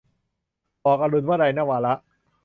[0.81, 1.93] หมอกอรุณ- วลัย นวาระ